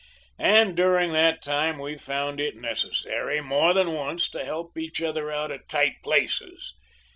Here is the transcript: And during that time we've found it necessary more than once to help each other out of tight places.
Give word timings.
And 0.39 0.75
during 0.75 1.13
that 1.13 1.43
time 1.43 1.77
we've 1.77 2.01
found 2.01 2.39
it 2.39 2.55
necessary 2.55 3.39
more 3.39 3.71
than 3.71 3.91
once 3.93 4.27
to 4.31 4.43
help 4.43 4.75
each 4.75 4.99
other 4.99 5.29
out 5.29 5.51
of 5.51 5.67
tight 5.67 5.97
places. 6.03 6.73